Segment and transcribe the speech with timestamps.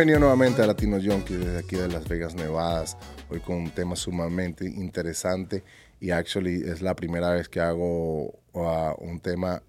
[0.00, 2.96] Bienvenido nuevamente a Latino Junkie desde aquí de Las Vegas, Nevadas.
[3.28, 5.62] Hoy con un tema sumamente interesante
[6.00, 9.62] y actually es la primera vez que hago uh, un tema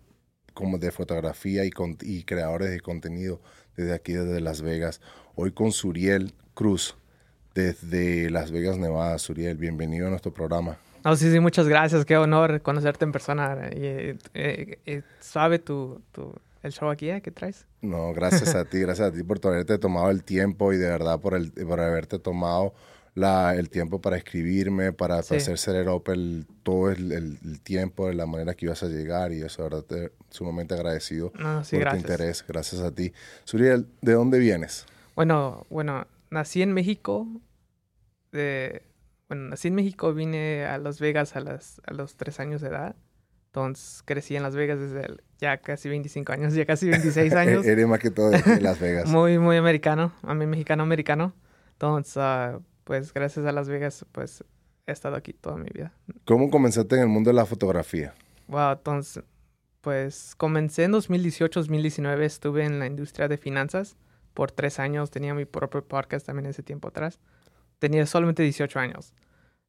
[0.54, 3.42] como de fotografía y, con, y creadores de contenido
[3.76, 5.02] desde aquí desde Las Vegas.
[5.36, 6.96] Hoy con Suriel Cruz
[7.54, 9.20] desde Las Vegas, Nevada.
[9.20, 10.78] Suriel, bienvenido a nuestro programa.
[11.04, 12.06] Oh, sí, sí, muchas gracias.
[12.06, 13.70] Qué honor conocerte en persona.
[13.76, 17.66] Y, eh, eh, eh, ¿Sabe tu, tu, el show aquí eh, que traes?
[17.82, 21.20] No, gracias a ti, gracias a ti por haberte tomado el tiempo y de verdad
[21.20, 22.74] por, el, por haberte tomado
[23.14, 25.36] la, el tiempo para escribirme, para, sí.
[25.36, 29.34] hacer ser el, todo el, el, el, tiempo, de la manera que ibas a llegar
[29.34, 32.04] y eso, de verdad, te, sumamente agradecido no, sí, por gracias.
[32.04, 32.46] tu interés.
[32.48, 33.12] Gracias a ti.
[33.44, 34.86] Suriel, ¿de dónde vienes?
[35.16, 37.28] Bueno, bueno, nací en México.
[38.32, 38.84] De,
[39.28, 42.70] bueno, nací en México, vine a Las Vegas a, las, a los tres años de
[42.70, 42.96] edad.
[43.48, 47.66] Entonces crecí en Las Vegas desde el, ya casi 25 años, ya casi 26 años.
[47.66, 49.10] Eres más que todo de Las Vegas.
[49.10, 51.34] muy, muy americano, a mí mexicano-americano.
[51.74, 54.44] Entonces, uh, pues gracias a Las Vegas, pues
[54.86, 55.92] he estado aquí toda mi vida.
[56.26, 58.14] ¿Cómo comenzaste en el mundo de la fotografía?
[58.48, 59.24] Wow, entonces,
[59.82, 63.98] pues comencé en 2018-2019, estuve en la industria de finanzas
[64.36, 67.20] por tres años, tenía mi propio podcast también ese tiempo atrás.
[67.80, 69.14] Tenía solamente 18 años.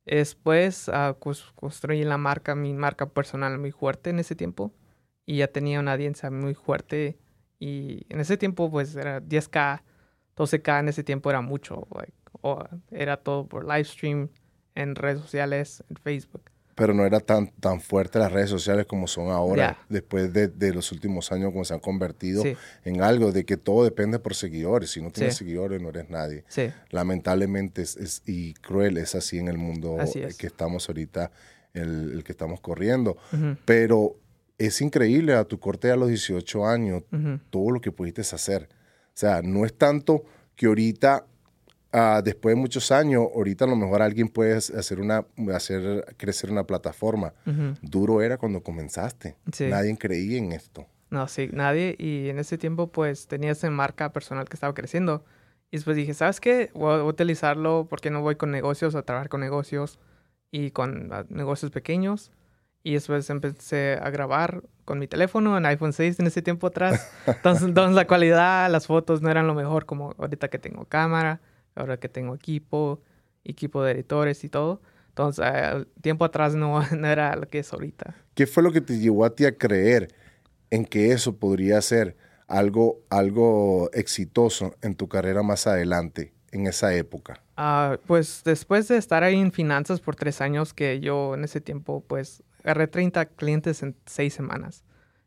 [0.04, 1.16] Después uh,
[1.54, 4.70] construí la marca, mi marca personal muy fuerte en ese tiempo.
[5.24, 7.18] Y ya tenía una audiencia muy fuerte.
[7.58, 9.82] Y en ese tiempo, pues era 10K,
[10.36, 11.86] 12K en ese tiempo era mucho.
[11.94, 14.28] Like, o era todo por live stream,
[14.74, 16.42] en redes sociales, en Facebook.
[16.74, 19.86] Pero no era tan, tan fuerte las redes sociales como son ahora, yeah.
[19.90, 22.56] después de, de, los últimos años, como se han convertido sí.
[22.84, 24.90] en algo de que todo depende por seguidores.
[24.90, 25.44] Si no tienes sí.
[25.44, 26.44] seguidores, no eres nadie.
[26.48, 26.70] Sí.
[26.88, 30.36] Lamentablemente es, es, y cruel es así en el mundo es.
[30.36, 31.30] que estamos ahorita,
[31.74, 33.18] el, el que estamos corriendo.
[33.32, 33.56] Uh -huh.
[33.66, 34.16] Pero
[34.66, 37.40] es increíble a tu corte a los 18 años uh -huh.
[37.50, 38.68] todo lo que pudiste hacer.
[39.08, 40.24] O sea, no es tanto
[40.56, 41.26] que ahorita
[41.94, 46.50] Uh, después de muchos años, ahorita a lo mejor alguien puede hacer una, hacer crecer
[46.50, 47.34] una plataforma.
[47.44, 47.78] Uh -huh.
[47.82, 49.36] Duro era cuando comenzaste.
[49.52, 49.66] Sí.
[49.66, 50.86] Nadie creía en esto.
[51.10, 51.94] No, sí, nadie.
[51.98, 55.22] Y en ese tiempo, pues, tenía esa marca personal que estaba creciendo.
[55.70, 56.70] Y después dije, ¿sabes qué?
[56.72, 59.98] Voy a utilizarlo porque no voy con negocios, a trabajar con negocios
[60.50, 62.30] y con uh, negocios pequeños.
[62.84, 67.10] Y después empecé a grabar con mi teléfono en iPhone 6 en ese tiempo atrás.
[67.26, 71.40] entonces, entonces, la calidad, las fotos no eran lo mejor como ahorita que tengo cámara
[71.74, 73.00] ahora que tengo equipo,
[73.44, 74.80] equipo de editores y todo.
[75.08, 78.14] Entonces, eh, tiempo atrás no, no, era lo que es ahorita.
[78.34, 80.08] ¿Qué fue lo que te llevó a ti a creer
[80.70, 82.16] en que eso podría ser
[82.46, 87.42] algo, algo exitoso en tu carrera más adelante, en esa época?
[87.58, 91.60] Uh, pues después de estar ahí en finanzas por tres años, que yo en ese
[91.60, 94.84] tiempo, pues, agarré 30 clientes en seis semanas.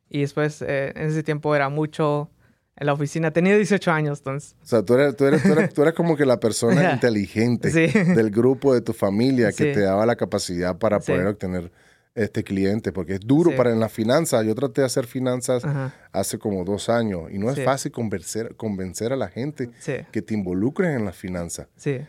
[0.09, 2.29] Y después, eh, en ese tiempo era mucho
[2.77, 3.31] en la oficina.
[3.31, 4.55] Tenía 18 años, entonces.
[4.63, 7.71] O sea, tú eres, tú eres, tú eres, tú eres como que la persona inteligente
[7.71, 7.87] sí.
[8.13, 9.73] del grupo, de tu familia, que sí.
[9.73, 11.11] te daba la capacidad para sí.
[11.11, 11.71] poder obtener
[12.15, 14.45] este cliente, porque es duro para en las finanzas.
[14.45, 15.91] Yo traté de hacer finanzas -huh.
[16.13, 19.69] hace como dos años y no es fácil convencer, convencer a la gente
[20.11, 21.67] que te involucren en las finanzas.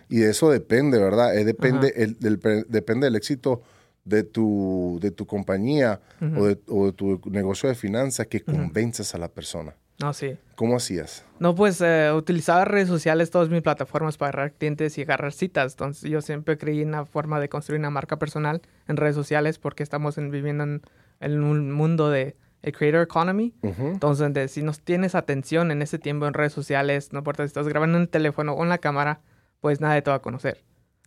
[0.09, 1.37] Y de eso depende, ¿verdad?
[1.37, 2.03] Es depende, uh -huh.
[2.03, 3.63] el, del, depende del éxito
[4.07, 6.39] de tu, de tu compañía uh -huh.
[6.39, 9.75] o, de, o, de, tu negocio de finanzas que convences a la persona.
[9.99, 10.37] No, sí.
[10.55, 11.25] ¿Cómo hacías?
[11.41, 15.73] No, pues eh, utilizaba redes sociales, todas mis plataformas para agarrar clientes y agarrar citas.
[15.73, 19.59] Entonces yo siempre creí en la forma de construir una marca personal en redes sociales
[19.59, 20.83] porque estamos en, viviendo en,
[21.21, 23.55] en, un mundo de el creator economy.
[23.63, 23.93] Uh -huh.
[23.93, 27.49] Entonces, de, si nos tienes atención en ese tiempo en redes sociales, no importa si
[27.49, 29.21] estás grabando en el teléfono o en la cámara,
[29.61, 30.63] pues nadie te va a conocer.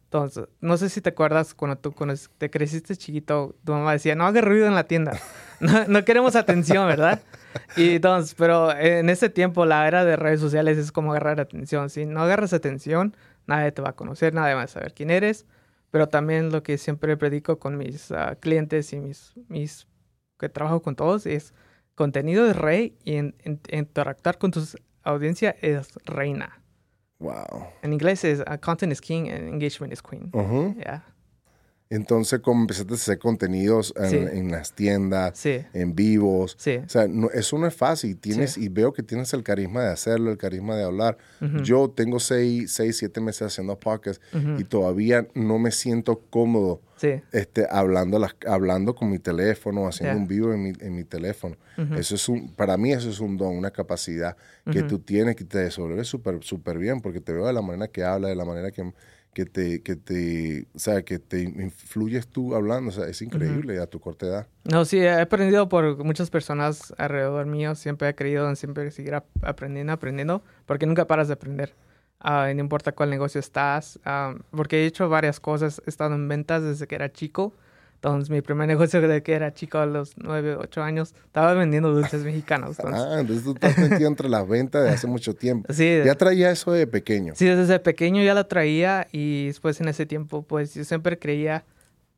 [0.09, 4.15] Entonces, no sé si te acuerdas cuando tú cuando te creciste chiquito, tu mamá decía,
[4.15, 5.19] no hagas ruido en la tienda.
[5.89, 7.21] No, queremos atención, ¿verdad?
[7.75, 11.89] Y entonces, pero en ese tiempo la era de redes sociales es como agarrar atención.
[11.89, 13.13] Si no agarras atención,
[13.45, 15.45] nadie te va a conocer, nadie va a saber quién eres.
[15.91, 19.85] Pero también lo que siempre predico con mis uh, clientes y mis, mis
[20.39, 21.53] que trabajo con todos es
[21.93, 23.17] contenido es rey y
[23.75, 24.61] interactuar con tu
[25.03, 26.58] audiencia es reina.
[27.19, 27.67] Wow.
[27.83, 30.29] And inglés is uh, content is king and engagement is queen.
[30.31, 30.73] -huh.
[30.79, 30.99] yeah.
[31.91, 34.15] Entonces, como empezaste a hacer contenidos en, sí.
[34.17, 35.65] en las tiendas, sí.
[35.73, 36.55] en vivos.
[36.59, 36.77] Sí.
[36.77, 38.15] O sea, no, eso no es fácil.
[38.17, 41.17] Tienes, Y veo que tienes el carisma de hacerlo, el carisma de hablar.
[41.41, 41.63] Uh -huh.
[41.63, 44.61] Yo tengo seis, seis, siete meses haciendo podcast uh -huh.
[44.61, 46.79] y todavía no me siento cómodo
[47.31, 50.21] este, hablando, las, hablando con mi teléfono, haciendo yeah.
[50.21, 51.55] un vivo en mi, en mi teléfono.
[51.77, 51.97] Uh -huh.
[51.99, 54.35] Eso es un, para mí eso es un don, una capacidad
[54.71, 57.87] que tú tienes que te desenvolves súper super bien porque te veo de la manera
[57.87, 58.93] que hablas, de la manera que
[59.33, 63.79] que te, que te, o sea, que te influyes tú hablando, o sea, es increíble
[63.79, 64.47] a tu corta edad.
[64.63, 69.15] No, sí, he aprendido por muchas personas alrededor mío, siempre he creído en siempre seguir
[69.41, 71.75] aprendiendo, aprendiendo, porque nunca paras de aprender.
[72.23, 76.27] Uh, no importa cuál negocio estás, uh, porque he hecho varias cosas, he estado en
[76.27, 77.53] ventas desde que era chico,
[78.01, 81.91] entonces, mi primer negocio de que era chico a los 9, 8 años, estaba vendiendo
[81.91, 82.79] dulces mexicanos.
[82.79, 85.67] Ah, entonces tú estás metido entre las ventas de hace mucho tiempo.
[85.79, 85.99] Sí.
[86.05, 87.33] ¿Ya traía eso de pequeño?
[87.35, 91.65] Sí, desde pequeño ya lo traía y después en ese tiempo, pues yo siempre creía,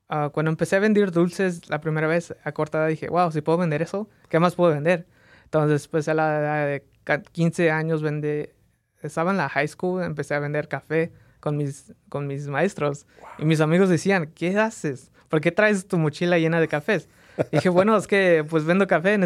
[0.09, 3.41] uh, cuando empecé a vender dulces la primera vez a corta edad, dije, wow, si
[3.41, 5.07] puedo vender eso, ¿qué más puedo vender?
[5.45, 6.83] Entonces, pues a la edad de
[7.31, 8.53] 15 años vendé,
[9.01, 13.07] estaba en la high school, empecé a vender café con mis, con mis maestros.
[13.39, 15.10] Y mis amigos decían, ¿qué haces?
[15.31, 17.07] ¿Por qué traes tu mochila llena de cafés?
[17.51, 19.17] dije, bueno, es que pues vendo café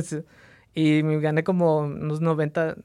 [0.73, 2.77] y me gané como unos 90,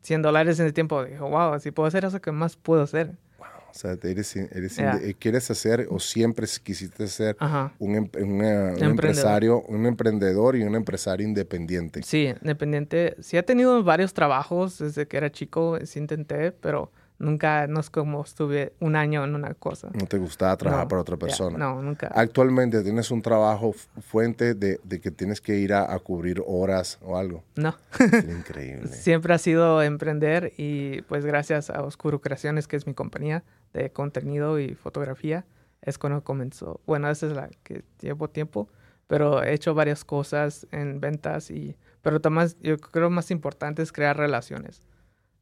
[0.00, 1.04] 100 dólares en el tiempo.
[1.04, 3.12] Dije, wow, si puedo hacer eso, ¿qué más puedo hacer?
[3.38, 7.36] Wow, o sea, eres, eres eh, quieres hacer o siempre quisiste ser
[7.78, 8.42] un, em, un,
[8.82, 12.02] empresario, un emprendedor y un empresario independiente.
[12.02, 13.16] Sí, independiente.
[13.20, 17.90] Sí he tenido varios trabajos desde que era chico, sí intenté, pero Nunca, no es
[17.90, 19.88] como estuve un año en una cosa.
[19.94, 21.56] No te gustaba trabajar para otra persona.
[21.56, 22.08] no, nunca.
[22.12, 27.16] Actualmente tienes un trabajo fuente de, de que tienes que ir a, cubrir horas o
[27.16, 27.44] algo.
[27.54, 27.76] No.
[28.28, 28.88] increíble.
[28.88, 33.90] Siempre ha sido emprender y pues gracias a Oscuro Creaciones, que es mi compañía de
[33.90, 35.46] contenido y fotografía,
[35.82, 36.80] es cuando comenzó.
[36.84, 38.68] Bueno, esa es la que llevo tiempo,
[39.06, 43.92] pero he hecho varias cosas en ventas y, pero más, yo creo más importante es
[43.92, 44.82] crear relaciones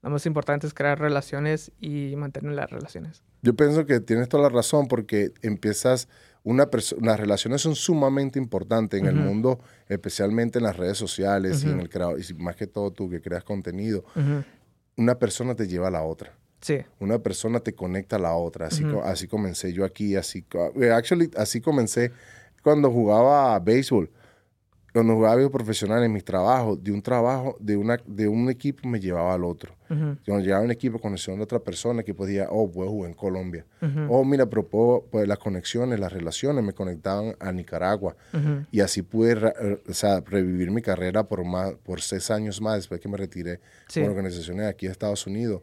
[0.02, 3.22] lo más importante es crear relaciones y mantener las relaciones.
[3.42, 6.08] Yo pienso que tienes toda la razón porque empiezas,
[6.42, 6.68] una
[7.00, 11.80] las relaciones son sumamente importantes en el mundo, especialmente en las redes sociales y en
[11.80, 14.04] el y más que todo tú que creas contenido.
[14.96, 16.36] Una persona te lleva a la otra.
[16.60, 16.78] Sí.
[17.00, 18.66] Una persona te conecta a la otra.
[18.66, 20.44] Así, así comencé yo aquí, así,
[20.92, 22.12] actually, así comencé
[22.62, 24.10] cuando jugaba béisbol
[24.92, 29.00] cuando jugaba profesional en mis trabajos, de un trabajo, de, una, de un equipo me
[29.00, 29.74] llevaba al otro.
[29.88, 33.66] Cuando llegaba un equipo, conexión de otra persona que podía, oh, puedo jugar en Colombia.
[34.08, 34.66] Oh, mira, pero
[35.10, 38.16] pues las conexiones, las relaciones me conectaban a Nicaragua.
[38.70, 43.16] Y así pude revivir mi carrera por, más, por seis años más después que me
[43.16, 43.60] retiré
[43.92, 45.62] con organizaciones aquí en Estados Unidos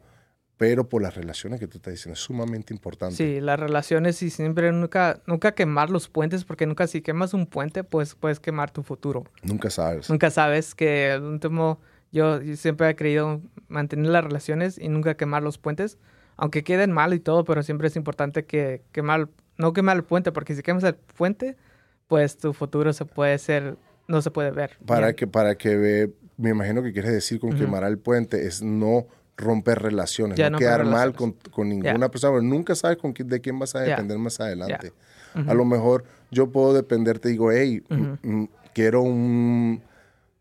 [0.59, 3.15] pero por las relaciones que tú estás diciendo, es sumamente importante.
[3.15, 7.47] Sí, las relaciones y siempre nunca, nunca quemar los puentes, porque nunca si quemas un
[7.47, 9.23] puente, pues puedes quemar tu futuro.
[9.41, 10.09] Nunca sabes.
[10.09, 11.79] Nunca sabes que el último,
[12.11, 15.97] yo siempre he querido mantener las relaciones y nunca quemar los puentes,
[16.35, 20.33] aunque queden mal y todo, pero siempre es importante que quemar, no quemar el puente,
[20.33, 21.55] porque si quemas el puente,
[22.09, 23.77] pues tu futuro se puede ser,
[24.09, 24.77] no se puede ver.
[24.85, 28.61] Para que, para que ve, me imagino que quieres decir con quemar el puente es
[28.61, 29.07] no
[29.39, 33.75] romper relaciones, no, quedar mal con, ninguna persona, nunca sabes con quién, de quién vas
[33.75, 34.93] a depender más adelante.
[35.33, 37.83] A lo mejor yo puedo depender, te digo, hey,
[38.73, 39.81] quiero un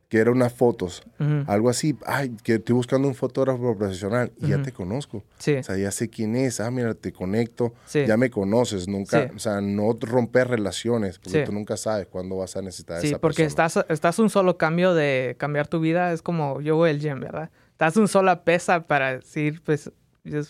[0.08, 1.02] quiero unas fotos,
[1.46, 5.18] algo así, ay, que estoy buscando un fotógrafo profesional y ya te conozco.
[5.18, 9.38] O sea, ya sé quién es, ah, mira, te conecto, ya me conoces, nunca, o
[9.38, 13.16] sea, no romper relaciones, porque tú nunca sabes cuándo vas a necesitar esa persona.
[13.16, 16.90] Sí, porque estás, estás un solo cambio de cambiar tu vida, es como yo voy
[16.90, 17.50] al gym, ¿verdad?
[17.78, 19.92] estás un sola pesa para decir, pues,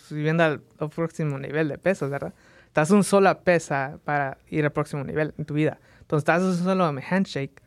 [0.08, 2.32] subiendo al, próximo nivel de peso, ¿verdad?
[2.68, 5.78] Estás un sola pesa para ir al próximo nivel en tu vida.
[6.00, 7.60] Entonces, estás un solo handshake,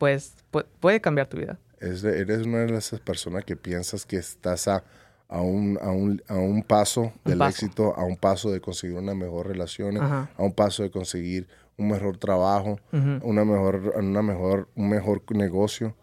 [0.00, 0.34] pues
[0.80, 1.58] puede cambiar tu vida.
[1.78, 4.82] eres una de esas personas que piensas que estás a,
[5.28, 9.14] a, un, a, un, a un paso del éxito, a un paso de conseguir una
[9.14, 14.88] mejor relación, a un paso de conseguir un mejor trabajo, una mejor, una mejor, un
[14.88, 15.94] mejor negocio.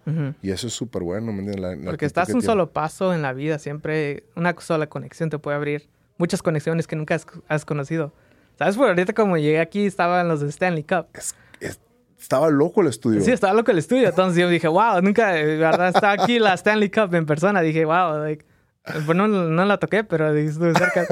[0.43, 1.33] Y eso es súper bueno.
[1.83, 3.57] Porque estás un solo paso en la vida.
[3.57, 5.89] Siempre una sola conexión te puede abrir
[6.19, 8.13] muchas conexiones que nunca has, conocido.
[8.59, 8.77] ¿Sabes?
[8.77, 11.07] Por ahorita como llegué aquí estaban los de Stanley Cup.
[12.19, 13.21] Estaba loco el estudio.
[13.21, 14.09] Sí, estaba loco el estudio.
[14.09, 17.61] Entonces yo dije, wow, nunca, verdad, estaba aquí la Stanley Cup en persona.
[17.61, 18.45] Dije, wow, like,
[19.05, 21.05] bueno, no, la toqué, pero estuve cerca.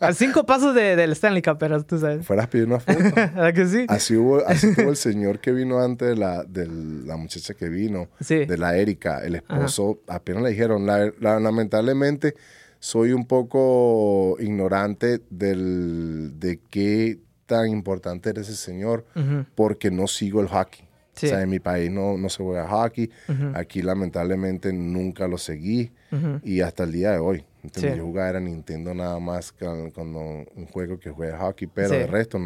[0.00, 2.26] a cinco pasos de, del Stanley Cup, pero tú sabes.
[2.26, 2.98] Fueras pidió una foto.
[3.14, 3.86] ¿Verdad que sí?
[3.88, 7.68] Así hubo, así tuvo el señor que vino antes de la, de la muchacha que
[7.68, 12.34] vino, de la Erika, el esposo, apenas le dijeron, lamentablemente
[12.78, 19.04] soy un poco ignorante del, de qué tan importante era ese señor,
[19.54, 20.84] porque no sigo el hockey.
[21.16, 23.08] O sea, en mi país no, no se juega hockey.
[23.54, 25.90] Aquí lamentablemente nunca lo seguí.
[26.42, 27.44] Y hasta el día de hoy.
[27.62, 31.68] Entonces, yo jugaba era Nintendo nada más cuando un juego que juega hockey.
[31.72, 32.38] Pero el resto,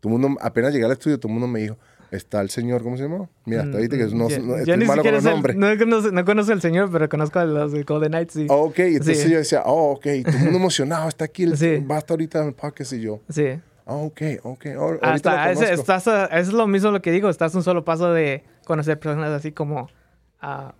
[0.00, 1.76] todo mundo, apenas llegué al estudio, todo el mundo me dijo,
[2.10, 3.28] está el señor, ¿cómo se llama?
[3.44, 5.56] Mira, hasta ahorita que no, Ya- no, estoy malo con los nombres.
[5.56, 5.74] no,
[6.12, 8.34] no conozco al señor, pero conozco a los de Golden Knights.
[8.34, 8.46] Sí.
[8.50, 9.30] Ok, entonces Sí.
[9.30, 11.78] yo decía, oh, ok, todo el mundo emocionado, está aquí, el, Sí.
[11.90, 13.46] va a estar ahorita en el podcast y yo, Sí.
[13.86, 14.66] Ah, ok, ok,
[15.02, 15.74] Hasta, lo es, conozco.
[15.80, 19.30] estás a- es lo mismo lo que digo, estás un solo paso de conocer personas
[19.30, 19.88] así como
[20.40, 20.74] ah,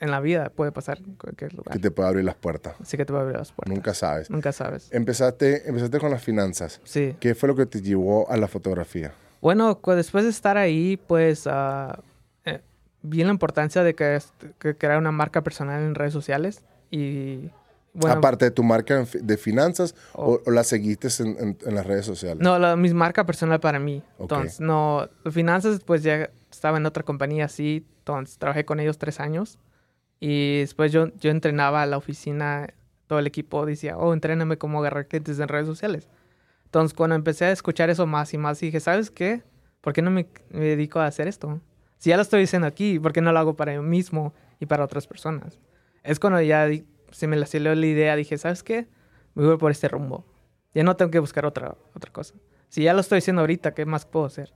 [0.00, 1.72] en la vida puede pasar en cualquier lugar.
[1.74, 2.74] que te puede abrir las puertas.
[2.80, 3.74] Así que te a abrir las puertas.
[3.74, 4.30] Nunca sabes.
[4.30, 4.88] Nunca sabes.
[4.92, 6.80] Empezaste, empezaste con las finanzas.
[6.84, 7.16] Sí.
[7.20, 9.12] ¿Qué fue lo que te llevó a la fotografía?
[9.42, 11.46] Bueno, después de estar ahí, pues
[12.46, 12.60] eh,
[13.02, 17.50] vi la importancia de que, est- que crear una marca personal en redes sociales y
[17.92, 20.34] bueno, Aparte de tu marca de finanzas Oh.
[20.34, 22.38] o, o la seguiste en, en- en las redes sociales.
[22.42, 24.02] no, la, mi marca personal para mí.
[24.18, 24.22] Ok.
[24.32, 29.18] Entonces, no, finanzas, pues ya estaba en otra compañía así, entonces trabajé con ellos tres
[29.20, 29.58] años
[30.20, 32.68] y después yo, yo entrenaba a la oficina,
[33.06, 36.08] todo el equipo decía, oh, entréname cómo agarrar clientes en redes sociales.
[36.66, 39.42] Entonces, cuando empecé a escuchar eso más y más, dije, ¿sabes qué?
[39.80, 41.60] ¿Por qué no me, me dedico a hacer esto?
[41.98, 44.66] Si ya lo estoy diciendo aquí, ¿por qué no lo hago para mí mismo y
[44.66, 45.58] para otras personas?
[46.04, 46.68] Es cuando ya
[47.12, 48.86] se me la salió la idea, dije, ¿sabes qué?
[49.34, 50.24] Me voy por este rumbo.
[50.74, 52.34] Ya no tengo que buscar otra, otra cosa.
[52.68, 54.54] Si ya lo estoy haciendo ahorita, ¿qué más puedo hacer?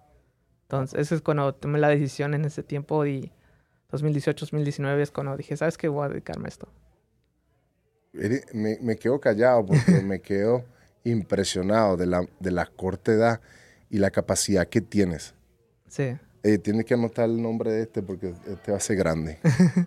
[0.63, 3.33] Entonces, eso es cuando tomé la decisión en ese tiempo y
[3.91, 5.89] 2018, 2019 es cuando dije, ¿sabes qué?
[5.89, 6.69] Voy a dedicarme a esto.
[8.13, 10.65] Me, me quedo callado porque me quedo
[11.05, 13.41] impresionado de la, de la corta edad
[13.91, 15.35] y la capacidad que tienes.
[15.89, 16.17] Sí.
[16.47, 19.39] Eh, tienes que anotar el nombre de este porque este va a ser grande.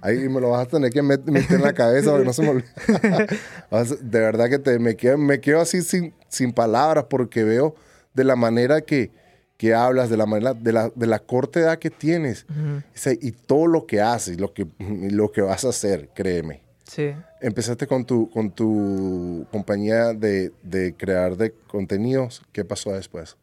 [0.02, 2.42] Ahí me lo vas a tener que met- meter en la cabeza porque no se
[2.42, 2.50] me
[3.72, 7.76] a- de verdad que te, me, quedo, me quedo así sin, sin palabras porque veo
[8.16, 9.12] de la manera que,
[9.58, 12.48] que hablas, de la manera, de la, de la corta edad que tienes
[12.96, 16.64] sea, y todo lo que haces, lo que, lo que vas a hacer, créeme.
[16.86, 17.14] Sí.
[17.42, 22.42] Empezaste con tu, con tu compañía de, de crear de contenidos.
[22.52, 23.38] ¿Qué pasó después?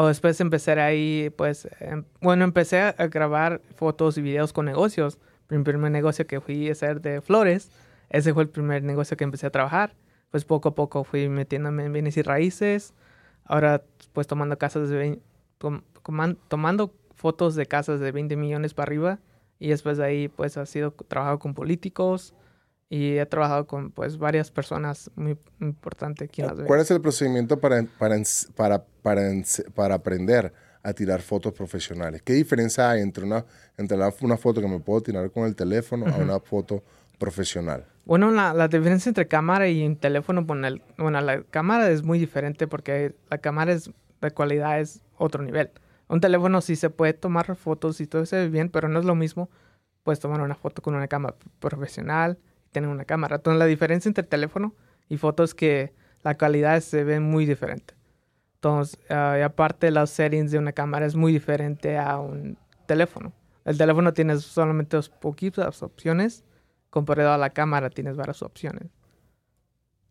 [0.00, 4.66] O después empecé ahí, pues, em- bueno, empecé a, a grabar fotos y videos con
[4.66, 5.18] negocios.
[5.48, 7.70] Mi primer negocio que fui a hacer de flores,
[8.10, 9.96] ese fue el primer negocio que empecé a trabajar.
[10.30, 12.94] Pues poco a poco fui metiéndome en bienes y raíces.
[13.44, 15.22] Ahora, pues, tomando casas de vein-
[15.58, 19.18] tom- coman- tomando fotos de casas de 20 millones para arriba.
[19.58, 22.34] Y después de ahí, pues, ha sido trabajado con políticos
[22.90, 26.68] y he trabajado con, pues, varias personas muy importantes aquí en Las Vegas.
[26.68, 28.16] ¿Cuál es el procedimiento para, para,
[28.56, 29.22] para, para,
[29.74, 30.52] para aprender
[30.82, 32.22] a tirar fotos profesionales?
[32.22, 33.44] ¿Qué diferencia hay entre una,
[33.76, 36.82] entre la- una foto que me puedo tirar con el teléfono a una foto
[37.18, 37.84] profesional?
[38.06, 42.02] Bueno, la, la diferencia entre cámara y un teléfono, bueno, el- bueno, la cámara es
[42.02, 43.90] muy diferente porque la cámara es
[44.22, 45.70] de calidad es otro nivel.
[46.08, 49.04] Un teléfono sí se puede tomar fotos y todo se ve bien, pero no es
[49.04, 49.50] lo mismo.
[50.04, 52.38] Puedes tomar una foto con una cámara profesional
[52.78, 53.36] y tener una cámara.
[53.36, 54.74] Entonces la diferencia entre teléfono
[55.08, 55.92] y foto es que
[56.22, 57.94] la calidad se ve muy diferente.
[58.56, 63.32] Entonces, ah, y aparte los settings de una cámara es muy diferente a un teléfono.
[63.64, 66.44] El teléfono tienes solamente dos poquitas opciones
[66.90, 68.88] comparado a la cámara tienes varias opciones.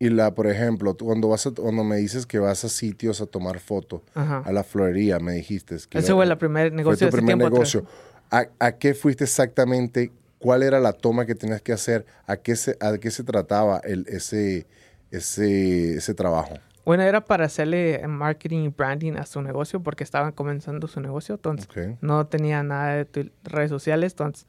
[0.00, 3.20] Y la, por ejemplo, tú cuando, vas a- cuando me dices que vas a sitios
[3.20, 4.38] a tomar fotos, Ajá.
[4.44, 7.36] a la florería, me dijiste que Ese fue el primer fue negocio tu de primer
[7.36, 7.84] tiempo negocio.
[8.30, 10.12] ¿A, a qué fuiste exactamente?
[10.38, 12.06] ¿Cuál era la toma que tenías que hacer?
[12.26, 14.66] ¿A qué se, a qué se trataba el, ese,
[15.10, 16.54] ese, ese trabajo?
[16.84, 21.34] Bueno, era para hacerle marketing y branding a su negocio porque estaban comenzando su negocio,
[21.34, 21.98] entonces Ok.
[22.00, 24.46] no tenía nada de redes sociales, entonces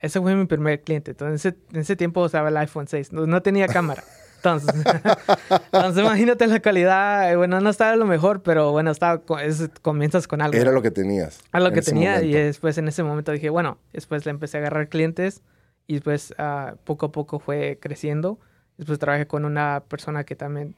[0.00, 1.12] ese fue mi primer cliente.
[1.12, 4.02] Entonces en ese, en ese tiempo usaba el iPhone 6, no, no tenía cámara.
[4.46, 4.84] Entonces,
[5.72, 10.40] entonces imagínate la calidad, bueno, no estaba lo mejor, pero bueno, estaba, es- comienzas con
[10.40, 10.56] algo.
[10.56, 11.40] Era lo que tenías.
[11.52, 14.58] a lo en que tenía y después en ese momento dije, bueno, después le empecé
[14.58, 15.42] a agarrar clientes
[15.86, 18.38] y después ah, poco a poco fue creciendo.
[18.76, 20.74] Después trabajé con una persona que también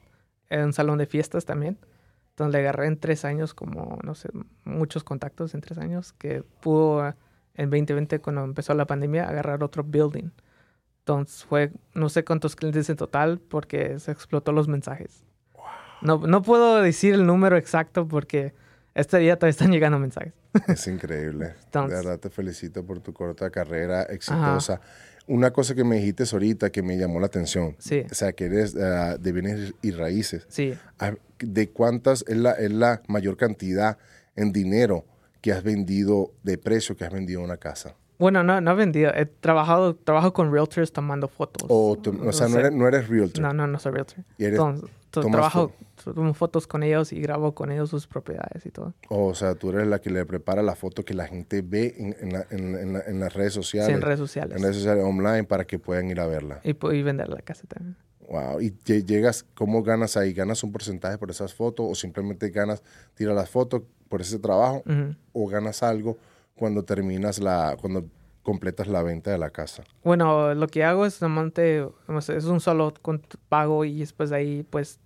[0.51, 1.79] era un salón de fiestas también.
[2.31, 4.29] Entonces le agarré en tres años como, no sé,
[4.65, 7.15] muchos contactos en tres años que pudo
[7.55, 10.31] en 2020 cuando empezó la pandemia agarrar otro building.
[11.09, 15.25] Entonces fue no sé cuántos clientes en total porque se explotó los mensajes.
[16.03, 18.53] No, no puedo decir el número exacto porque
[18.95, 20.35] este día todavía están llegando mensajes.
[20.69, 21.55] Es increíble.
[21.65, 24.83] Entonces- de verdad te felicito por tu corta carrera exitosa.
[25.27, 27.75] Una cosa que me dijiste ahorita que me llamó la atención.
[27.79, 28.05] Sí.
[28.11, 30.45] O sea, que eres ah, de bienes y raíces.
[30.49, 30.75] Sí.
[31.39, 33.97] ¿De cuántas es la, es la mayor cantidad
[34.37, 35.07] en dinero
[35.41, 37.95] que has vendido, de precio que has vendido una casa?
[38.19, 39.13] Bueno, no, no he vendido.
[39.15, 41.65] He trabajado, trabajo con realtors tomando fotos.
[41.69, 43.43] O, tú- o sea, no eres, no eres realtor.
[43.43, 44.25] No, no, no soy realtor.
[44.39, 45.73] Y eres- Entonces, trabajo,
[46.05, 48.93] tomo fotos con ellos y grabo con ellos sus propiedades y todo.
[49.09, 52.17] O sea, tú eres la que le prepara la foto que la gente ve en,
[52.21, 53.87] en la- en- la- en las redes sociales.
[53.89, 54.57] Sí, en redes sociales.
[54.57, 56.61] En redes sociales online para que puedan ir a verla.
[56.65, 57.97] Y, y vender la casa también.
[58.29, 58.61] Wow.
[58.61, 60.35] ¿Y lle- llegas, cómo ganas ahí?
[60.35, 62.83] ¿Ganas un porcentaje por esas fotos o simplemente ganas,
[63.15, 64.83] tiras las fotos por ese trabajo
[65.33, 66.19] o ganas algo
[66.59, 68.07] cuando terminas la, cuando
[68.43, 69.85] completas la venta de la casa?
[70.03, 72.93] Bueno, lo que hago es normalmente, es un solo
[73.49, 75.01] pago y después de ahí, pues,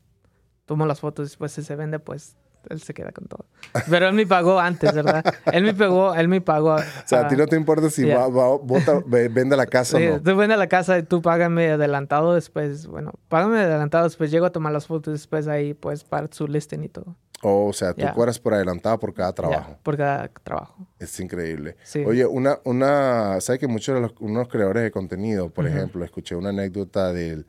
[0.65, 2.37] tomo las fotos y después si se vende, pues,
[2.71, 3.45] él se queda con todo.
[3.91, 5.25] Pero él me pagó antes, ¿verdad?
[5.53, 6.75] él me pagó, él me pagó.
[6.75, 8.19] O sea, a ti no te importa si yeah.
[8.19, 10.23] va, va- bota- ve- vende la casa Sí, o no.
[10.23, 14.47] tú ven a la casa y tú págame adelantado después, bueno, págame adelantado después, llego
[14.47, 17.17] a tomar las fotos después ahí, pues, para su listing y todo.
[17.45, 18.13] O sea, tú Yeah.
[18.15, 19.71] cobras por adelantado por cada trabajo.
[19.73, 20.87] Ya, por cada trabajo.
[21.01, 21.77] Es increíble.
[21.83, 22.05] Sí.
[22.07, 25.75] Oye, una, una, ¿sabes que muchos de los unos creadores de contenido, por Ujú.
[25.75, 27.47] ejemplo, escuché una anécdota del,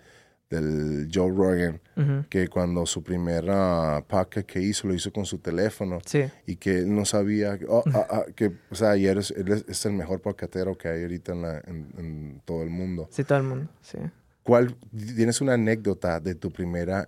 [0.62, 1.82] del Joe Rogan,
[2.30, 6.80] que cuando su primera podcast que hizo, lo hizo con su teléfono Sí, y que
[6.80, 9.86] él no sabía, que- oh, ah, ah, que, o sea, él es, él es- es
[9.86, 13.08] el mejor podcastero que hay ahorita en, la- en- en todo el mundo.
[13.12, 13.98] sí, todo el mundo, sí.
[14.44, 14.76] ¿Cuál,
[15.16, 17.06] tienes una anécdota de tu primera,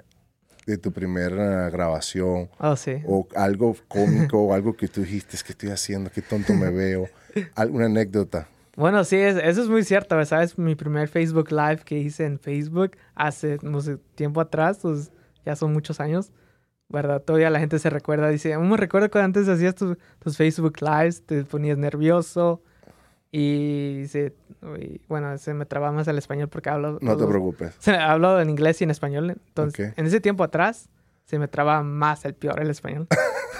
[0.66, 3.02] de tu primera grabación Oh, sí.
[3.06, 6.70] o algo cómico o algo que tú dijiste, es que estoy haciendo, qué tonto me
[6.72, 7.08] veo?
[7.56, 8.48] ¿Alguna anécdota?
[8.76, 10.58] Bueno, sí, es- eso es muy cierto, ¿sabes?
[10.58, 15.12] Mi primer Facebook Live que hice en Facebook hace, no sé, tiempo atrás, pues
[15.46, 16.32] ya son muchos años,
[16.90, 17.22] ¿verdad?
[17.22, 20.76] Todavía la gente se recuerda, dice, aún me recuerdo cuando antes hacías tus, tus Facebook
[20.82, 22.62] Lives, te ponías nervioso
[23.32, 24.34] y, se,
[24.82, 27.00] y, bueno, se me traba más el español porque hablo...
[27.02, 27.76] No te preocupes.
[27.80, 30.90] se- hablo en inglés y en español, entonces en ese tiempo atrás
[31.26, 33.08] se me traba más el peor el español.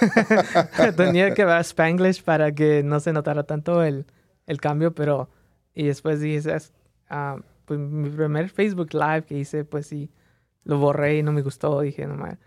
[0.96, 4.06] Tenía que ver Spanglish para que no se notara tanto el,
[4.46, 5.28] el cambio, pero
[5.74, 6.56] y después dije.
[7.08, 10.10] Ah, pues mi primer Facebook Live que hice, pues sí,
[10.64, 12.38] lo borré y no me gustó, dije, no mames.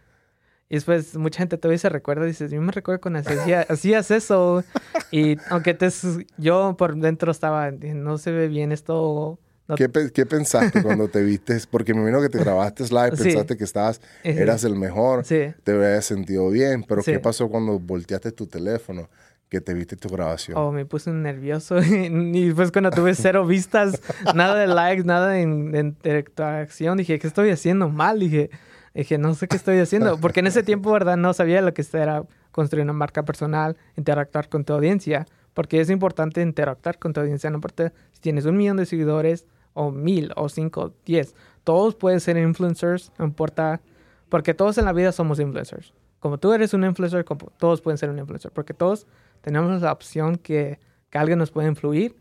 [0.70, 4.64] Y después mucha gente todavía se recuerda, dice, yo me recuerdo cuando hacía- hacías eso.
[5.12, 5.90] Y aunque te,
[6.38, 9.40] yo por dentro estaba, no se ve bien esto.
[9.68, 11.58] no ¿Qué, qué pensaste cuando te viste?
[11.72, 13.24] Porque me imagino que te grabaste live, Sí.
[13.24, 15.54] pensaste que estabas, eras el mejor, Sí.
[15.64, 17.12] te habías sentido bien, pero Sí.
[17.14, 19.10] ¿qué pasó cuando volteaste tu teléfono,
[19.50, 20.58] que te viste tu grabación?
[20.58, 21.80] Oh, me puse nervioso.
[21.82, 24.02] y después cuando tuve cero vistas,
[24.36, 28.20] nada de likes, nada de, de interacción, dije, ¿qué estoy haciendo mal?
[28.20, 28.52] Dije,
[28.94, 30.20] dije, no sé qué estoy haciendo.
[30.20, 31.18] Porque en ese tiempo, ¿verdad?
[31.18, 35.26] No sabía lo que era construir una marca personal, interactuar con tu audiencia.
[35.54, 37.50] Porque es importante interactuar con tu audiencia.
[37.50, 41.36] No importa si tienes un millón de seguidores, o mil, o cinco, diez.
[41.64, 43.82] Todos pueden ser influencers, no importa.
[44.30, 45.94] Porque todos en la vida somos influencers.
[46.20, 47.26] Como tú eres un influencer,
[47.58, 48.52] todos pueden ser un influencer.
[48.52, 49.08] Porque todos
[49.42, 52.16] tenemos la opción que, que alguien nos puede influir.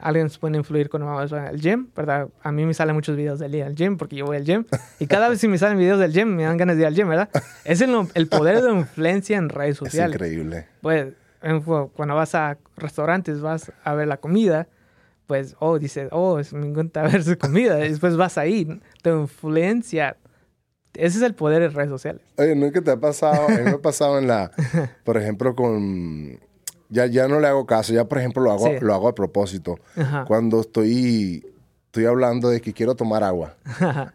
[0.00, 2.28] Alguien nos puede influir cuando vamos al gym, ¿verdad?
[2.42, 4.64] A mí me salen muchos videos del ir al gym porque yo voy al gym.
[4.98, 6.94] Y cada vez que me salen videos del gym, me dan ganas de ir al
[6.96, 7.28] gym, ¿verdad?
[7.64, 10.14] Es el, el poder de influencia en redes es sociales.
[10.16, 10.66] increíble.
[10.80, 11.12] Pues
[11.94, 14.66] cuando vas a restaurantes, vas a ver la comida,
[15.28, 17.76] pues, oh, dices, oh, es- me encanta ver su comida.
[17.76, 20.16] Después vas ahí, te influencia.
[20.94, 22.22] Ese es el poder de redes sociales.
[22.36, 23.46] Oye, ¿nunca te ha pasado?
[23.46, 24.50] A mí me ha pasado en la,
[25.04, 26.40] por ejemplo, con...
[26.94, 28.72] Ya, ya no le hago caso, ya por ejemplo lo hago, Sí.
[28.80, 29.78] lo hago a propósito.
[29.96, 30.24] Ajá.
[30.26, 31.44] Cuando estoy,
[31.86, 33.56] estoy hablando de que quiero tomar agua,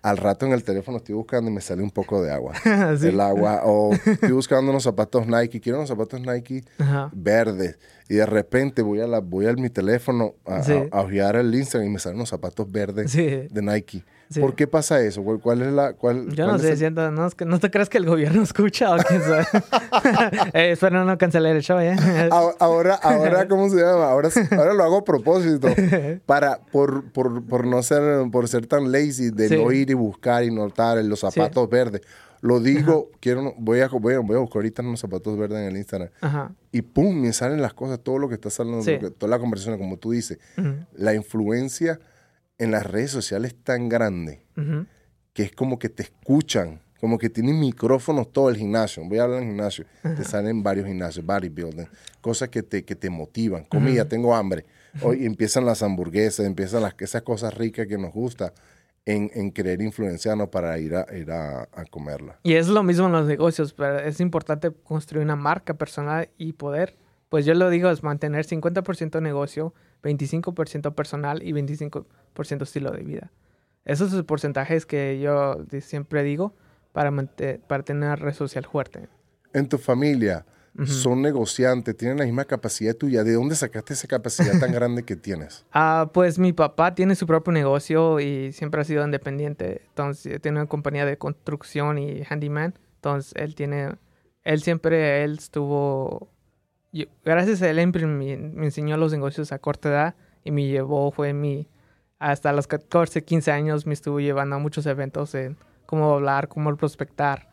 [0.02, 2.54] al rato en el teléfono estoy buscando y me sale un poco de agua.
[3.00, 3.08] Sí.
[3.08, 7.10] El agua, o estoy buscando unos zapatos Nike, quiero unos zapatos Nike Ajá.
[7.14, 7.78] verdes.
[8.08, 10.74] Y de repente voy a, la, voy a mi teléfono a, Sí.
[10.92, 14.04] a, a ojear el Instagram y me salen unos zapatos verdes de Nike.
[14.32, 14.40] Sí.
[14.42, 15.24] ¿Por qué pasa eso?
[15.24, 15.94] ¿Cuál, es la...?
[15.94, 18.94] Cuál, Yo cuál no sé, el- siento, no, no te crees que el gobierno escucha
[18.94, 19.46] o quién sabe.
[20.54, 21.96] eh, espero no cancelar el show, ¿eh?
[22.60, 24.06] Ahora, ahora, ¿cómo se llama?
[24.12, 25.68] Ahora, ahora lo hago a propósito.
[26.26, 29.56] Para, por, por, por no ser, por ser tan lazy de Sí.
[29.58, 32.02] no ir y buscar y notar los zapatos verdes.
[32.42, 35.66] Lo digo, quiero, voy a, voy, a, voy a buscar ahorita unos zapatos verdes en
[35.66, 36.10] el Instagram.
[36.22, 36.52] Ajá.
[36.72, 38.98] Y pum, me salen las cosas, todo lo que está saliendo, Sí.
[39.18, 40.38] toda la conversación, como tú dices.
[40.58, 42.00] Ujú, La influencia
[42.60, 44.86] en las redes sociales es tan grande ujú.
[45.34, 49.04] que es como que te escuchan, como que tienen micrófonos todo el gimnasio.
[49.06, 49.86] Voy a hablar en gimnasio.
[50.04, 51.88] Te salen varios gimnasios, bodybuilding,
[52.20, 53.64] cosas que te, que te motivan.
[53.64, 54.66] Comida, tengo hambre.
[55.02, 58.54] Hoy empiezan las hamburguesas, empiezan las, esas cosas ricas que nos gusta
[59.06, 62.40] en, en querer influenciarnos para ir a, ir a, a comerla.
[62.44, 66.54] Y es lo mismo en los negocios, pero es importante construir una marca personal y
[66.54, 66.98] poder.
[67.30, 73.32] Pues yo lo digo, es mantener 50% negocio, 25% personal y 25% estilo de vida.
[73.86, 76.56] Esos son los porcentajes que yo siempre digo
[76.92, 77.12] para
[77.84, 79.08] tener una red social fuerte.
[79.54, 80.46] En tu familia,
[80.86, 83.24] son negociantes, tienen la misma capacidad tuya.
[83.24, 85.66] ¿De dónde sacaste esa capacidad tan grande que tienes?
[85.72, 89.82] Ah, pues mi papá tiene su propio negocio y siempre ha sido independiente.
[89.90, 92.76] Entonces, tiene una compañía de construcción y handyman.
[92.96, 93.96] Entonces, él tiene,
[94.44, 96.30] él siempre, él estuvo,
[96.92, 101.12] yo- gracias a él, me, me enseñó los negocios a corta edad y me llevó,
[101.12, 101.68] fue mi,
[102.20, 106.76] hasta los 14, 15 años me estuvo llevando a muchos eventos en cómo hablar, cómo
[106.76, 107.50] prospectar,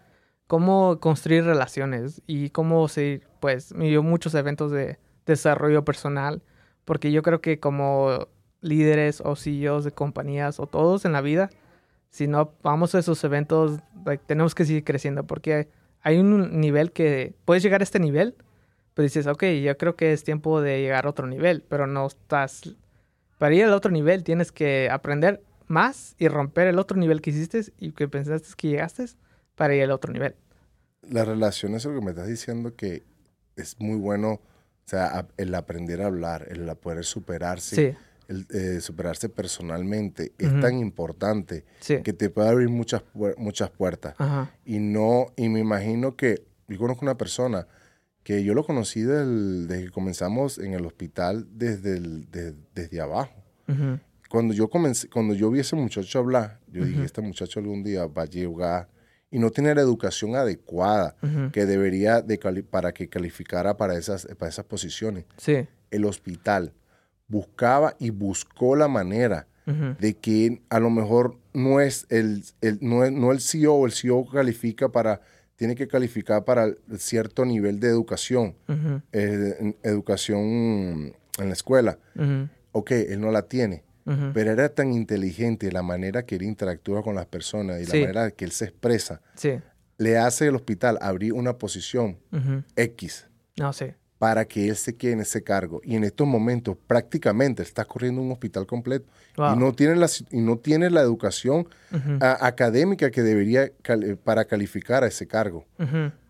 [0.47, 6.43] cómo construir relaciones y cómo se, pues, me dio muchos eventos de desarrollo personal,
[6.85, 8.29] porque yo creo que como
[8.61, 11.51] líderes o CEOs de compañías o todos en la vida,
[12.11, 13.81] si no vamos a esos eventos,
[14.27, 15.69] tenemos que seguir creciendo, porque
[16.01, 18.37] hay un nivel que puedes llegar a este nivel,
[18.97, 22.07] pero dices, ok, yo creo que es tiempo de llegar a otro nivel, pero no
[22.07, 22.63] estás...
[23.37, 27.29] Para ir al otro nivel tienes que aprender más y romper el otro nivel que
[27.29, 29.05] hiciste y que pensaste que llegaste
[29.55, 30.35] para ir al otro nivel.
[31.03, 33.03] Las relaciones, lo que me estás diciendo que
[33.55, 34.41] es muy bueno, o
[34.87, 41.67] sea, el aprender a hablar, el poder superarse, el eh, superarse personalmente es tan importante
[41.87, 43.03] que te puede abrir muchas,
[43.37, 44.15] muchas puertas.
[44.65, 47.67] Y no, y me imagino que yo conozco una persona
[48.27, 52.01] que yo lo conocí desde que comenzamos en el hospital desde,
[52.75, 53.41] desde abajo.
[54.29, 57.85] Cuando yo comencé, cuando yo vi a ese muchacho hablar, yo dije, este muchacho algún
[57.85, 58.89] día va a llegar
[59.31, 61.15] y no tiene la educación adecuada
[61.53, 65.25] que debería de para que calificara para esas, para esas posiciones.
[65.37, 65.65] Sí.
[65.93, 66.73] El hospital
[67.29, 69.47] buscaba y buscó la manera
[70.01, 74.27] de que a lo mejor no es el, el no, no, el CEO, el CEO
[74.27, 75.21] califica para,
[75.57, 78.55] tiene que calificar para cierto nivel de educación,
[79.13, 81.99] eh, educación en la escuela.
[82.73, 83.87] Ok, él no la tiene
[84.33, 88.31] pero era tan inteligente la manera que él interactúa con las personas y la manera
[88.31, 89.21] que él se expresa.
[89.99, 92.19] Le hace el hospital abrir una posición
[92.77, 93.27] X.
[93.59, 93.87] No, sí.
[94.19, 95.81] Para que él se quede en ese cargo.
[95.85, 99.07] Y en estos momentos prácticamente está corriendo un hospital completo.
[99.37, 101.69] Y, no tiene la, y no tiene la educación
[102.21, 103.71] académica que debería
[104.25, 105.67] para calificar a ese cargo.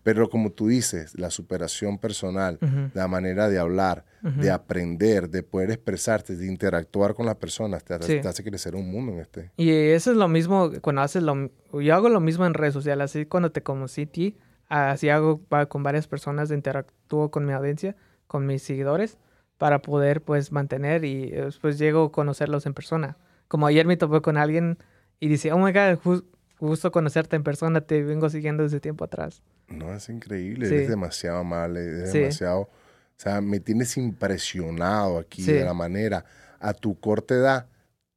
[0.03, 2.59] Pero como tú dices, la superación personal,
[2.93, 7.93] la manera de hablar, de aprender, de poder expresarte, de interactuar con las personas, te,
[7.93, 9.51] hace crecer un mundo en este.
[9.57, 11.49] Y eso es lo mismo cuando haces lo...
[11.73, 14.35] Yo hago lo mismo en redes sociales, así cuando te conocí ti,
[14.69, 17.95] así hago con varias personas, interactúo con mi audiencia,
[18.27, 19.17] con mis seguidores,
[19.57, 23.17] para poder pues mantener y después llego a conocerlos en persona.
[23.47, 24.77] Como ayer me topé con alguien
[25.19, 26.23] y dice, oh my god,
[26.59, 29.41] gusto conocerte en persona, te vengo siguiendo desde tiempo atrás.
[29.67, 32.69] No, es increíble, eres demasiado amable, eres demasiado, o
[33.15, 36.25] sea, me tienes impresionado aquí de la manera,
[36.59, 37.67] a tu corta edad,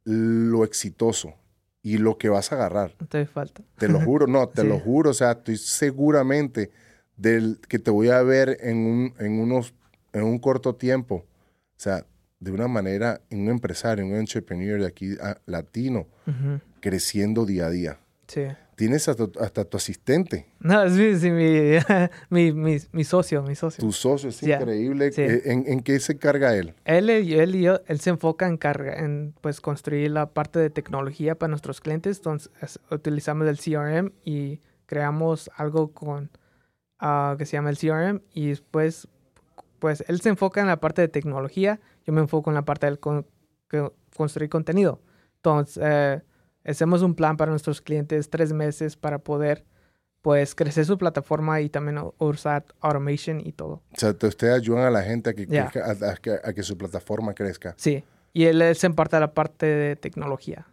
[0.04, 1.34] lo exitoso
[1.83, 2.93] y lo que vas a agarrar.
[3.09, 3.62] Te falta.
[3.79, 6.71] Te lo juro, no, te lo juro, o sea, estoy seguramente
[7.16, 9.75] del que te voy a ver en un, en unos,
[10.12, 12.07] en un corto tiempo, o sea,
[12.38, 15.16] de una manera, un empresario, un entrepreneur de aquí
[15.47, 16.07] latino,
[16.81, 17.99] creciendo día a día.
[18.27, 18.47] Sí.
[18.81, 20.47] Tienes hasta, tu asistente.
[20.59, 20.95] No, es
[22.31, 23.85] mi, mi, socio, mi socio.
[23.85, 25.11] Tu socio es increíble.
[25.14, 26.73] Eh, ¿En, qué se encarga él?
[26.87, 30.71] Él, él y yo, él se enfoca en, carga, en pues, construir la parte de
[30.71, 32.16] tecnología para nuestros clientes.
[32.16, 36.31] Entonces, utilizamos el CRM y creamos algo con
[37.01, 39.09] ah, que se llama el CRM y después,
[39.79, 42.90] pues, él se enfoca en la parte de tecnología, yo me enfoco en la parte
[42.90, 42.99] de
[44.16, 45.03] construir contenido.
[45.37, 46.23] Entonces, eh,
[46.64, 49.64] hacemos un plan para nuestros clientes tres meses para poder
[50.23, 53.83] pues crecer su plataforma y también usar automation y todo.
[53.92, 55.46] O sea, ustedes ayudan a la gente a que,
[56.44, 57.75] a, que, su plataforma crezca.
[57.79, 60.66] Sí, y él es en parte la parte de tecnología.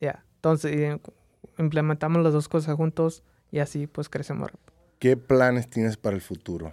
[0.00, 0.98] Ya, entonces
[1.58, 4.50] implementamos las dos cosas juntos y así pues crecemos.
[4.98, 6.72] ¿Qué planes tienes para el futuro?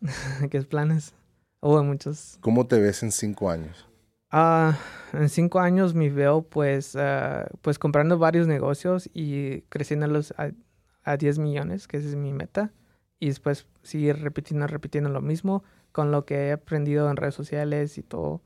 [0.50, 1.14] ¿Qué planes?
[1.60, 2.36] Oh, muchos.
[2.40, 3.88] ¿Cómo te ves en cinco años?
[4.36, 4.76] Ah,
[5.12, 10.50] en cinco años me veo pues, ah, pues comprando varios negocios y creciéndolos a,
[11.04, 12.72] a 10 millones, que esa es mi meta.
[13.20, 17.96] Y después seguir repitiendo, repitiendo lo mismo con lo que he aprendido en redes sociales
[17.96, 18.42] y todo.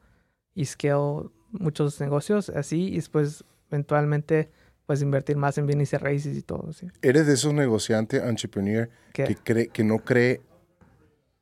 [0.54, 2.88] Y scale muchos negocios así.
[2.88, 4.50] Y después eventualmente
[4.84, 6.70] pues invertir más en bienes y raíces y todo.
[6.74, 6.88] ¿sí?
[7.00, 10.42] ¿Eres de esos negociantes, entrepreneur, que, cree, que no cree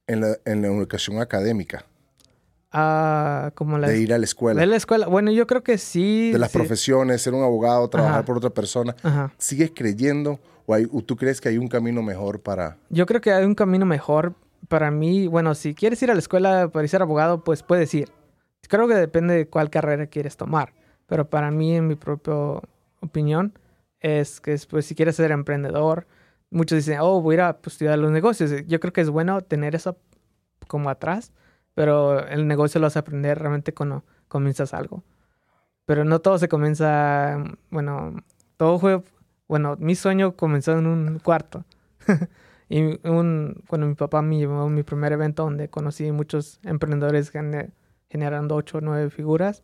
[0.06, 1.84] en la, en la educación académica?
[3.54, 4.60] Como de ir a la escuela.
[4.60, 5.06] De la escuela.
[5.06, 6.32] Bueno, yo creo que sí.
[6.32, 8.94] De las profesiones, ser un abogado, trabajar por otra persona.
[9.38, 12.76] ¿Sigues creyendo o, tú crees que hay un camino mejor para...?
[12.90, 14.34] Yo creo que hay un camino mejor
[14.68, 15.26] para mí.
[15.26, 18.10] Bueno, si quieres ir a la escuela para ser abogado, pues puedes ir.
[18.68, 20.72] Creo que depende de cuál carrera quieres tomar.
[21.06, 22.34] Pero para mí, en mi propia
[23.00, 23.56] opinión,
[24.00, 26.06] es que pues, si quieres ser emprendedor,
[26.50, 28.50] muchos dicen, oh, voy a ir a pues, estudiar los negocios.
[28.66, 29.96] Yo creo que es bueno tener eso
[30.66, 31.32] como atrás
[31.76, 35.04] pero el negocio lo vas a aprender realmente cuando comienzas algo.
[35.84, 37.36] Pero no todo se comienza,
[37.70, 38.16] bueno,
[38.56, 39.02] todo fue,
[39.46, 41.64] bueno, mi sueño comenzó en un cuarto.
[42.70, 47.30] y un, cuando mi papá me llevó a mi primer evento donde conocí muchos emprendedores
[48.10, 49.62] generando ocho o nueve figuras.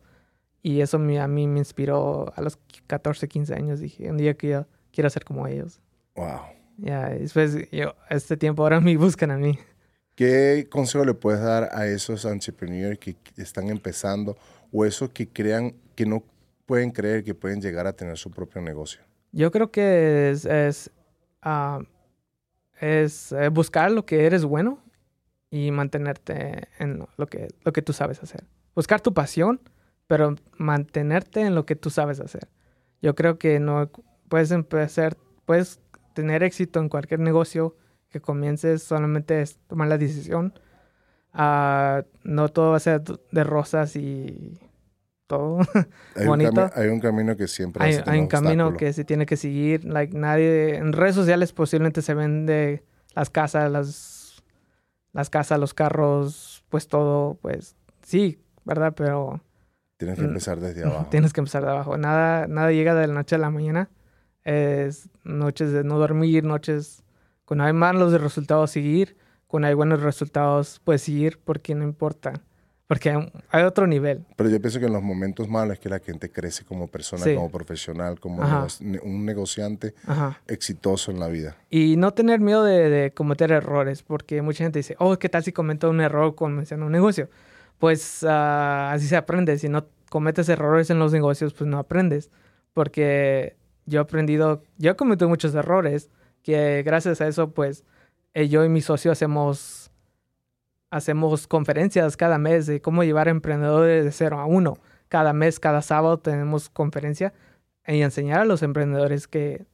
[0.62, 3.80] Y eso me- a mí me inspiró a los 14, 15 años.
[3.80, 5.80] Dije, un día que yo quiero ser como ellos.
[6.14, 6.42] Wow.
[6.76, 9.58] Ya, después yo, este tiempo ahora me buscan a mí.
[10.14, 14.36] ¿Qué consejo le puedes dar a esos entrepreneurs que están empezando
[14.70, 16.22] o esos que crean que no
[16.66, 19.00] pueden creer que pueden llegar a tener su propio negocio?
[19.32, 20.90] Yo creo que es, es,
[21.40, 21.80] ah,
[22.80, 23.08] eh,
[23.50, 24.82] buscar lo que eres bueno
[25.50, 28.44] y mantenerte en lo que, lo que tú sabes hacer.
[28.74, 29.60] Buscar tu pasión,
[30.06, 32.48] pero mantenerte en lo que tú sabes hacer.
[33.00, 33.90] Yo creo que no
[34.28, 35.80] puedes empezar, puedes
[36.14, 37.76] tener éxito en cualquier negocio
[38.12, 40.52] que comiences, solamente es tomar la decisión.
[41.32, 44.58] Ah, no todo va a ser de rosas y
[45.26, 45.58] todo.
[46.14, 46.52] Hay, un, Bonito.
[46.52, 49.84] cami- hay un camino que siempre hay, hay un camino que se tiene que seguir.
[49.84, 54.42] Like, nadie, en redes sociales posiblemente se vende las casas, las,
[55.12, 58.92] las casas, los carros, pues todo, pues sí, ¿verdad?
[58.94, 59.40] Pero
[59.96, 61.06] Tienes que Mm, empezar desde abajo.
[61.10, 61.96] tienes que empezar de abajo.
[61.96, 63.88] Nada, nada llega de la noche a la mañana.
[64.44, 67.01] Es noches de no dormir, noches
[67.52, 69.14] cuando hay malos resultados seguir,
[69.46, 72.32] cuando hay buenos resultados pues seguir porque no importa.
[72.86, 74.24] Porque hay, hay otro nivel.
[74.36, 77.24] Pero yo pienso que en los momentos malos es que la gente crece como persona,
[77.24, 77.34] Sí.
[77.34, 78.66] como profesional, como Ajá.
[79.02, 80.40] un negociante Ajá.
[80.46, 81.58] exitoso en la vida.
[81.68, 85.42] Y no tener miedo de, de cometer errores, porque mucha gente dice, oh, ¿qué tal
[85.44, 87.28] si cometo un error comenzando un negocio?
[87.78, 89.58] Pues ah, así se aprende.
[89.58, 92.30] Si no cometes errores en los negocios, pues no aprendes.
[92.72, 96.08] Porque yo he aprendido, yo he cometido muchos errores,
[96.42, 97.84] que gracias a eso, pues
[98.34, 99.90] eh, yo y mi socio hacemos,
[100.90, 104.78] hacemos conferencias cada mes de cómo llevar emprendedores de cero a uno.
[105.08, 107.32] Cada mes, cada sábado tenemos conferencia
[107.86, 109.66] y enseñar a los emprendedores que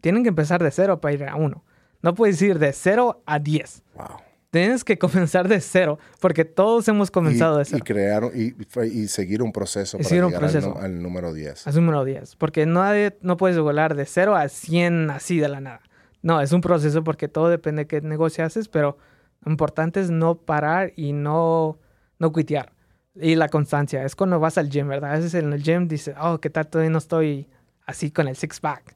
[0.00, 1.64] tienen que empezar de cero para ir a uno.
[2.02, 3.82] No puedes ir de cero a diez.
[3.94, 4.20] Wow.
[4.50, 7.78] Tienes que comenzar de cero, porque todos hemos comenzado y, de cero.
[7.78, 8.54] y crear y,
[9.02, 10.74] y seguir un proceso Y para seguir un llegar al proceso.
[10.74, 11.66] nu- Al, número 10.
[11.66, 12.36] Es número 10.
[12.36, 15.80] Porque nadie, no puedes volar de 0 a 100 así de la nada.
[16.22, 18.96] No, es un proceso porque todo depende de qué negocio haces, pero
[19.44, 21.78] lo importante es no parar y no,
[22.18, 22.72] no quitear.
[23.14, 24.04] Y la constancia.
[24.04, 25.12] Es cuando vas al gym, ¿verdad?
[25.12, 26.66] A veces en el gym dices, oh, ¿qué tal?
[26.68, 27.48] Todavía no estoy
[27.86, 28.94] así con el six-pack.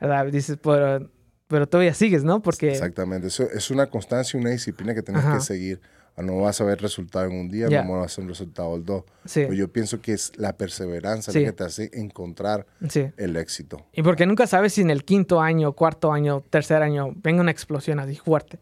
[0.00, 0.26] ¿Verdad?
[0.26, 1.08] Dices, pero,
[1.52, 2.42] pero todavía sigues, ¿no?
[2.42, 2.72] Porque...
[2.72, 3.28] Exactamente.
[3.28, 5.34] Eso es una constancia y una disciplina que tienes Ajá.
[5.36, 5.80] que seguir.
[6.16, 7.84] Ah, No vas a ver resultado en un día, Ya.
[7.84, 9.04] no vas a ver un resultado el dos.
[9.24, 11.40] Sí, Pero yo pienso que es la perseverancia Sí.
[11.40, 13.06] la que te hace encontrar sí.
[13.16, 13.86] el éxito.
[13.92, 17.50] Y porque nunca sabes si en el quinto año, cuarto año, tercer año venga una
[17.52, 18.58] explosión así fuerte.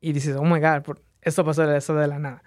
[0.00, 2.42] Y dices, oh my God, esto pasó de eso de la nada.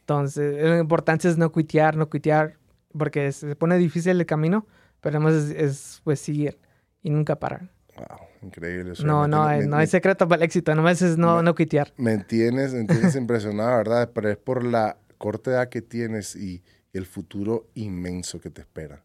[0.00, 2.54] Entonces, lo importante es no cuitear, no cuitear,
[2.96, 4.66] porque se pone difícil el camino,
[5.00, 6.58] pero además es, es, pues seguir
[7.02, 7.70] y nunca parar.
[7.96, 8.92] Wow, increíble.
[8.92, 9.04] eso.
[9.06, 11.92] No, no, tiene- me- no hay secreto para el éxito, no, Me- no cuitear.
[11.96, 14.10] Me tienes, me tienes impresionado, ¿verdad?
[14.14, 19.02] Pero es por la corta edad que tienes y el futuro inmenso que te espera.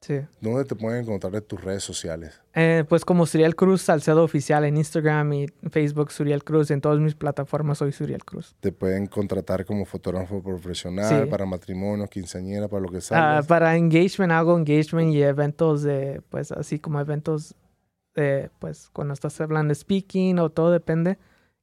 [0.00, 0.20] Sí.
[0.40, 2.42] ¿Dónde te pueden encontrar en tus redes sociales?
[2.54, 6.98] Eh, pues como Suriel Cruz, Salcedo Oficial en Instagram y Facebook, Suriel Cruz, en todas
[6.98, 8.56] mis plataformas soy Suriel Cruz.
[8.58, 11.30] Te pueden contratar como fotógrafo profesional, Sí.
[11.30, 13.46] para matrimonio, quinceañera, para lo que Ah, salgas.
[13.46, 17.54] para engagement hago engagement y eventos de, pues así como eventos
[18.14, 21.18] de, pues cuando estás hablando speaking o todo depende.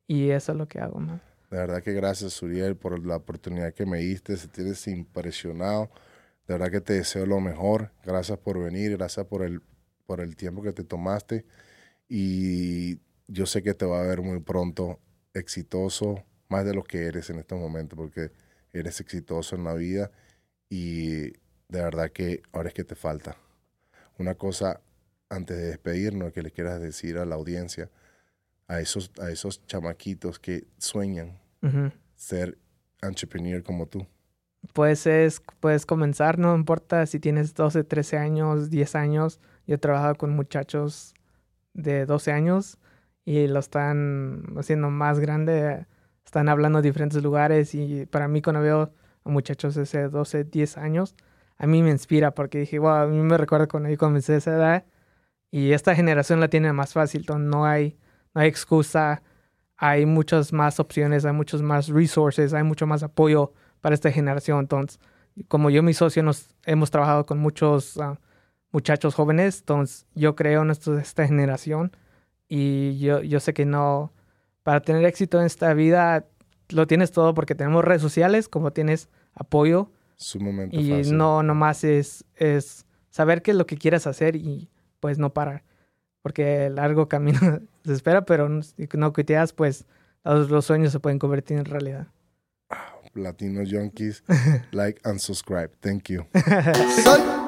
[0.07, 1.21] Y eso es lo que hago, man.
[1.51, 4.37] De verdad que gracias, Uriel, por la oportunidad que me diste.
[4.37, 5.89] Se tienes impresionado.
[6.47, 7.91] De verdad que te deseo lo mejor.
[8.03, 9.61] Gracias por venir, gracias por el,
[10.05, 11.45] por el tiempo que te tomaste.
[12.07, 14.99] Y yo sé que te va a ver muy pronto
[15.33, 18.31] exitoso, más de lo que eres en este momento, porque
[18.73, 20.11] eres exitoso en la vida.
[20.69, 21.31] Y
[21.67, 23.37] de verdad que ahora es que te falta.
[24.17, 24.81] Una cosa
[25.29, 27.89] antes de despedirnos que le quieras decir a la audiencia,
[28.67, 31.91] a esos, a esos chamaquitos que sueñan Ujú.
[32.15, 32.57] ser
[33.01, 34.05] entrepreneur como tú.
[34.73, 39.39] Pues es, puedes comenzar, no importa si tienes 12, 13 años, 10 años.
[39.65, 41.13] Yo he trabajado con muchachos
[41.73, 42.77] de 12 años
[43.23, 45.85] y lo están haciendo más grande.
[46.25, 50.43] Están hablando de diferentes lugares y para mí cuando veo a muchachos de ese 12,
[50.43, 51.15] 10 años,
[51.57, 54.51] a mí me inspira porque dije, wow, a mí me recuerda cuando yo comencé esa
[54.55, 54.85] edad
[55.51, 57.97] y esta generación la tiene más fácil, entonces no hay,
[58.33, 59.21] no hay excusa,
[59.77, 64.59] hay muchas más opciones, hay muchos más resources, hay mucho más apoyo para esta generación.
[64.59, 64.99] Entonces,
[65.47, 68.19] como yo y mi socio nos hemos trabajado con muchos ah,
[68.71, 71.91] muchachos jóvenes, entonces yo creo en esto- esta generación
[72.47, 74.11] y yo, yo sé que no,
[74.63, 76.25] para tener éxito en esta vida,
[76.69, 81.17] lo tienes todo porque tenemos redes sociales, como tienes apoyo Sumamente y fácil.
[81.17, 85.63] no nomás es, es saber qué es lo que quieres hacer y pues no parar.
[86.21, 87.39] Porque el largo camino
[87.85, 89.85] se espera, pero no- si no quiteas, pues
[90.23, 92.07] los, los sueños se pueden convertir en realidad.
[93.13, 94.23] Latino Junkies.
[94.71, 95.69] like and subscribe.
[95.81, 96.25] Thank you.